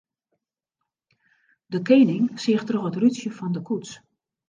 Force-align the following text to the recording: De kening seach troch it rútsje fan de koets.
De 1.73 1.79
kening 1.89 2.25
seach 2.41 2.65
troch 2.67 2.89
it 2.89 2.99
rútsje 3.01 3.29
fan 3.37 3.53
de 3.55 3.61
koets. 3.67 3.91